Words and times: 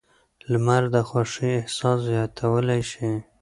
لمر 0.51 0.83
د 0.95 0.97
خوښۍ 1.07 1.49
احساس 1.59 1.97
زیاتولی 2.07 2.81
شي. 2.91 3.09